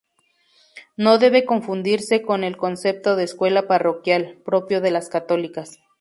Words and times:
No 0.97 1.19
debe 1.19 1.45
confundirse 1.45 2.23
con 2.23 2.43
el 2.43 2.57
concepto 2.57 3.15
de 3.15 3.23
escuela 3.23 3.67
parroquial, 3.67 4.41
propio 4.43 4.81
de 4.81 4.89
las 4.89 5.09
católicas. 5.09 5.77